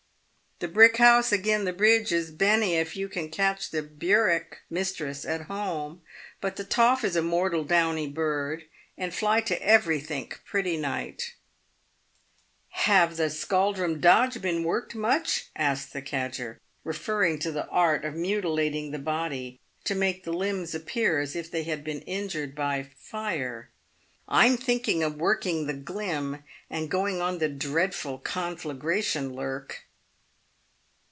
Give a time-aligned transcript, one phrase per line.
[0.61, 5.25] "The brick house agin the bridge is bene if you can catch the' burerk' (mistress)
[5.25, 6.03] at home,
[6.39, 11.33] but the' toff' is a mortal downy bird, and ily to every think pretty night
[12.85, 18.13] !""Have the scaldrum dodge been worked much?" asked the cadger, referring to the art of
[18.13, 22.83] mutilating the body to make the limbs appear as if they had been injured by
[22.99, 23.71] fire."
[24.27, 29.85] I'm thinking of working the * glim,' and going on the dreadful conflagrashun lurk."